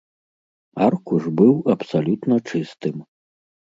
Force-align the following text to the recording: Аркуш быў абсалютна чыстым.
Аркуш 0.85 1.23
быў 1.41 1.53
абсалютна 1.75 2.35
чыстым. 2.49 2.95